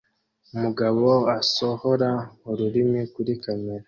Umugabo 0.55 1.05
asohora 1.39 2.09
ururimi 2.51 3.01
kuri 3.13 3.31
kamera 3.43 3.79